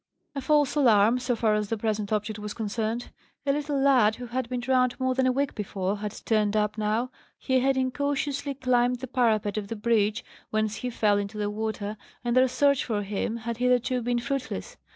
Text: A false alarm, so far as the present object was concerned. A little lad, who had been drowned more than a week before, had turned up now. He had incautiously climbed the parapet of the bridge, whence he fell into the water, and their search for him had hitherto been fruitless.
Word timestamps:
A 0.33 0.41
false 0.41 0.73
alarm, 0.73 1.19
so 1.19 1.35
far 1.35 1.53
as 1.53 1.69
the 1.69 1.77
present 1.77 2.11
object 2.11 2.39
was 2.39 2.55
concerned. 2.55 3.11
A 3.45 3.51
little 3.51 3.77
lad, 3.79 4.15
who 4.15 4.25
had 4.25 4.49
been 4.49 4.59
drowned 4.59 4.99
more 4.99 5.13
than 5.13 5.27
a 5.27 5.31
week 5.31 5.53
before, 5.53 5.97
had 5.99 6.21
turned 6.25 6.57
up 6.57 6.75
now. 6.75 7.11
He 7.37 7.59
had 7.59 7.77
incautiously 7.77 8.55
climbed 8.55 9.01
the 9.01 9.07
parapet 9.07 9.57
of 9.57 9.67
the 9.67 9.75
bridge, 9.75 10.25
whence 10.49 10.77
he 10.77 10.89
fell 10.89 11.19
into 11.19 11.37
the 11.37 11.51
water, 11.51 11.97
and 12.23 12.35
their 12.35 12.47
search 12.47 12.83
for 12.83 13.03
him 13.03 13.37
had 13.37 13.57
hitherto 13.57 14.01
been 14.01 14.17
fruitless. 14.17 14.75